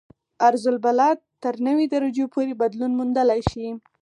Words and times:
عرض 0.47 0.65
البلد 0.73 1.17
تر 1.43 1.53
نوي 1.67 1.85
درجو 1.93 2.25
پورې 2.33 2.53
بدلون 2.61 2.91
موندلی 2.99 3.41
شي 3.51 3.67